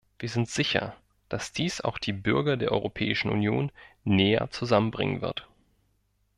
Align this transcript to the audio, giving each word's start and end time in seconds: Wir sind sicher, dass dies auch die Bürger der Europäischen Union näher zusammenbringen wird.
Wir 0.17 0.29
sind 0.29 0.49
sicher, 0.49 0.95
dass 1.29 1.51
dies 1.53 1.79
auch 1.79 1.99
die 1.99 2.11
Bürger 2.11 2.57
der 2.57 2.71
Europäischen 2.71 3.29
Union 3.29 3.71
näher 4.03 4.49
zusammenbringen 4.49 5.21
wird. 5.21 5.47